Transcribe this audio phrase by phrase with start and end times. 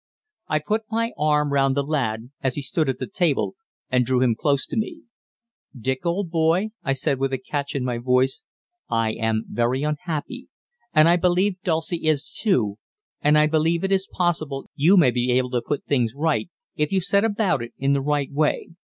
[0.47, 3.53] I put my arm round the lad, as he stood at the table,
[3.91, 5.03] and drew him close to me.
[5.79, 8.43] "Dick, old boy," I said with a catch in my voice,
[8.89, 10.47] "I am very unhappy,
[10.91, 12.79] and I believe Dulcie is too,
[13.21, 16.91] and I believe it is possible you may be able to put things right if
[16.91, 18.69] you set about it in the right way.